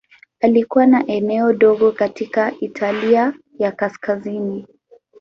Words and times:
Alikuwa 0.41 0.85
na 0.85 1.07
eneo 1.07 1.53
dogo 1.53 1.91
katika 1.91 2.53
Italia 2.59 3.33
ya 3.59 3.71
Kaskazini. 3.71 4.67